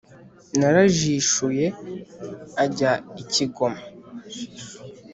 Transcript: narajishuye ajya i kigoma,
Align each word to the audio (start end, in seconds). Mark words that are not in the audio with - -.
narajishuye 0.59 1.65
ajya 2.63 2.91
i 3.21 3.23
kigoma, 3.31 3.81